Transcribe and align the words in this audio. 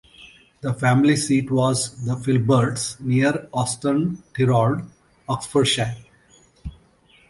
The 0.61 0.73
family 0.73 1.15
seat 1.15 1.51
was 1.51 1.95
The 2.05 2.15
Filberts, 2.15 2.99
near 3.01 3.47
Aston 3.55 4.23
Tirrold, 4.33 4.81
Oxfordshire. 5.29 5.95